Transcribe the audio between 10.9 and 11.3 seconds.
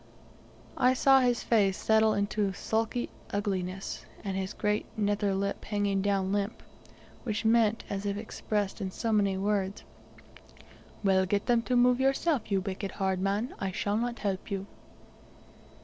"Well,